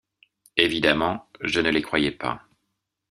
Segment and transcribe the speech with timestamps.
[0.57, 2.41] Évidemment, je ne les croyais pas.